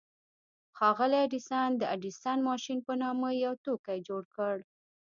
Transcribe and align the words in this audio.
ښاغلي 0.77 1.17
ايډېسن 1.21 1.69
د 1.77 1.83
ايډېسن 1.93 2.37
ماشين 2.49 2.77
په 2.87 2.93
نامه 3.01 3.29
يو 3.45 3.53
توکی 3.65 3.97
جوړ 4.07 4.23
کړ. 4.35 4.55